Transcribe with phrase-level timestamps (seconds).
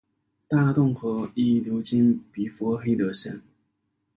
[0.47, 3.39] 大洞河亦流经比弗黑德县。